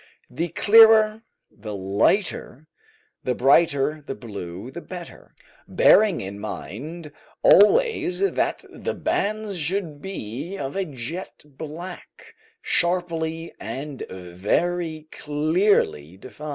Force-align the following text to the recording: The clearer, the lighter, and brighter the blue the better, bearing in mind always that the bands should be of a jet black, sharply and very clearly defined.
The 0.31 0.47
clearer, 0.47 1.21
the 1.51 1.75
lighter, 1.75 2.65
and 3.23 3.37
brighter 3.37 4.01
the 4.03 4.15
blue 4.15 4.71
the 4.71 4.81
better, 4.81 5.35
bearing 5.67 6.21
in 6.21 6.39
mind 6.39 7.11
always 7.43 8.19
that 8.21 8.65
the 8.73 8.95
bands 8.95 9.59
should 9.59 10.01
be 10.01 10.57
of 10.57 10.75
a 10.75 10.85
jet 10.85 11.43
black, 11.45 12.33
sharply 12.63 13.53
and 13.59 14.01
very 14.09 15.07
clearly 15.11 16.17
defined. 16.17 16.49